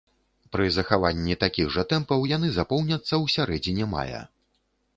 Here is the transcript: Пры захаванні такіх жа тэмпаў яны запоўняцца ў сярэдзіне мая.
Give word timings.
Пры 0.55 0.69
захаванні 0.77 1.35
такіх 1.43 1.67
жа 1.75 1.83
тэмпаў 1.93 2.25
яны 2.33 2.49
запоўняцца 2.57 3.07
ў 3.07 3.25
сярэдзіне 3.35 3.85
мая. 3.93 4.27